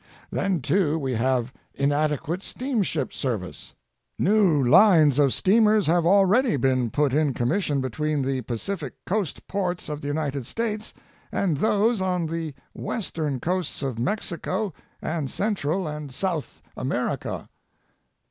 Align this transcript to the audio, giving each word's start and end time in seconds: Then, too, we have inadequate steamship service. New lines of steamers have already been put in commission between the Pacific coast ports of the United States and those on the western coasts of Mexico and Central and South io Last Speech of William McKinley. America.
Then, 0.31 0.61
too, 0.61 0.97
we 0.97 1.13
have 1.13 1.53
inadequate 1.75 2.41
steamship 2.41 3.13
service. 3.13 3.75
New 4.17 4.65
lines 4.67 5.19
of 5.19 5.31
steamers 5.31 5.85
have 5.85 6.07
already 6.07 6.57
been 6.57 6.89
put 6.89 7.13
in 7.13 7.35
commission 7.35 7.81
between 7.81 8.23
the 8.23 8.41
Pacific 8.41 8.95
coast 9.05 9.45
ports 9.47 9.89
of 9.89 10.01
the 10.01 10.07
United 10.07 10.47
States 10.47 10.95
and 11.31 11.57
those 11.57 12.01
on 12.01 12.25
the 12.25 12.55
western 12.73 13.39
coasts 13.39 13.83
of 13.83 13.99
Mexico 13.99 14.73
and 15.03 15.29
Central 15.29 15.87
and 15.87 16.11
South 16.11 16.23
io 16.25 16.33
Last 16.33 16.45
Speech 16.47 16.61
of 16.81 16.87
William 16.87 17.07
McKinley. 17.09 17.27
America. 17.29 17.49